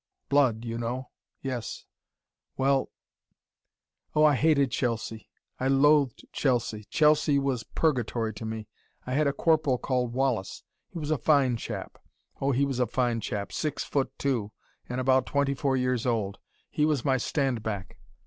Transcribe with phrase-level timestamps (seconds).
[0.29, 1.11] Blood, you know
[1.43, 1.85] Yes
[2.57, 2.89] well
[4.15, 8.67] "Oh, I hated Chelsea I loathed Chelsea Chelsea was purgatory to me.
[9.05, 11.99] I had a corporal called Wallace he was a fine chap
[12.41, 14.51] oh, he was a fine chap six foot two
[14.89, 16.39] and about twenty four years old.
[16.71, 17.99] He was my stand back.